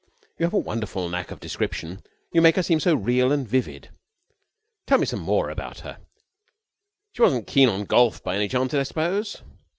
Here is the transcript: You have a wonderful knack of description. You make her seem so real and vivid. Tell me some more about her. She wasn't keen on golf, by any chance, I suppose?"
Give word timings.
You 0.39 0.47
have 0.47 0.53
a 0.53 0.57
wonderful 0.57 1.07
knack 1.09 1.29
of 1.29 1.39
description. 1.39 2.01
You 2.33 2.41
make 2.41 2.55
her 2.55 2.63
seem 2.63 2.79
so 2.79 2.95
real 2.95 3.31
and 3.31 3.47
vivid. 3.47 3.89
Tell 4.87 4.97
me 4.97 5.05
some 5.05 5.19
more 5.19 5.51
about 5.51 5.81
her. 5.81 5.99
She 7.13 7.21
wasn't 7.21 7.45
keen 7.45 7.69
on 7.69 7.85
golf, 7.85 8.23
by 8.23 8.33
any 8.35 8.47
chance, 8.47 8.73
I 8.73 8.81
suppose?" 8.81 9.43